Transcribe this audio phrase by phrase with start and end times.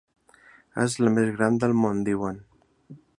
[0.83, 2.41] És la més gran del món, diuen.